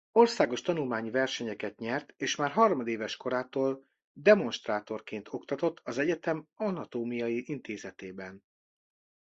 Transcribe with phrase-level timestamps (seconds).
[0.11, 8.43] Országos tanulmányi versenyeket nyert és már harmadéves korától demonstrátorként oktatott az egyetem Anatómiai Intézetében.